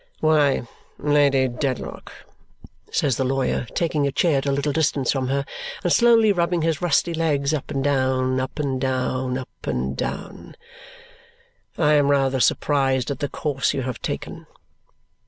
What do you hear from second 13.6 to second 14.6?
you have taken."